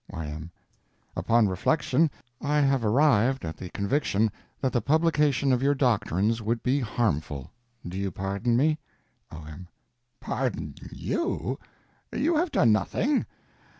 [0.11, 0.49] Y.M.
[1.15, 2.09] Upon reflection
[2.41, 7.51] I have arrived at the conviction that the publication of your doctrines would be harmful.
[7.87, 8.79] Do you pardon me?
[9.31, 9.67] O.M.
[10.19, 11.59] Pardon you?
[12.11, 13.27] You have done nothing.